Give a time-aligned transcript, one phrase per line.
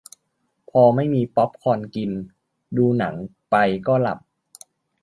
[0.69, 2.11] พอไม่มีป๊อปคอร์นกิน
[2.77, 3.15] ดูหนัง
[3.49, 3.55] ไป
[3.87, 4.19] ก็หลับ